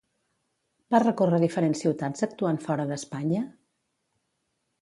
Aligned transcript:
Va 0.95 1.01
recórrer 1.03 1.39
diferents 1.43 1.83
ciutats 1.87 2.27
actuant 2.31 2.59
fora 2.67 2.89
d'Espanya? 2.93 3.47